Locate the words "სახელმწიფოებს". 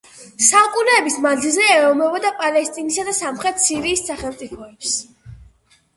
4.11-4.99